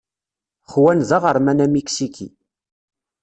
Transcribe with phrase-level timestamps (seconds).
[0.71, 2.27] Juan d aɣerman amiksiki.